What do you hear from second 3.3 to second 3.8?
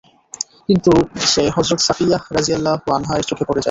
পড়ে যায়।